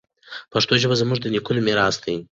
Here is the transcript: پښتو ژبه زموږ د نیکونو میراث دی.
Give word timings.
پښتو 0.51 0.73
ژبه 0.81 0.95
زموږ 1.01 1.17
د 1.21 1.25
نیکونو 1.33 1.59
میراث 1.67 1.95
دی. 2.03 2.15